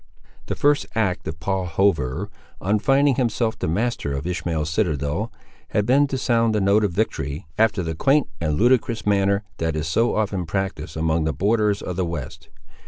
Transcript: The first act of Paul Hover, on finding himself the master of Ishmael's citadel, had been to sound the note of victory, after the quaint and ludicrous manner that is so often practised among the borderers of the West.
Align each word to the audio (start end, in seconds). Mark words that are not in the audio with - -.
The 0.47 0.55
first 0.55 0.87
act 0.95 1.27
of 1.27 1.39
Paul 1.39 1.65
Hover, 1.67 2.31
on 2.59 2.79
finding 2.79 3.17
himself 3.17 3.59
the 3.59 3.67
master 3.67 4.13
of 4.13 4.25
Ishmael's 4.25 4.71
citadel, 4.71 5.31
had 5.67 5.85
been 5.85 6.07
to 6.07 6.17
sound 6.17 6.55
the 6.55 6.59
note 6.59 6.83
of 6.83 6.91
victory, 6.91 7.45
after 7.55 7.83
the 7.83 7.93
quaint 7.93 8.27
and 8.41 8.57
ludicrous 8.57 9.05
manner 9.05 9.43
that 9.57 9.75
is 9.75 9.87
so 9.87 10.15
often 10.15 10.47
practised 10.47 10.97
among 10.97 11.25
the 11.25 11.33
borderers 11.33 11.83
of 11.83 11.97
the 11.97 12.05
West. 12.05 12.49